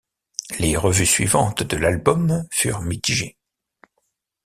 [0.57, 3.37] Les revues suivantes de l'album furent mitigées.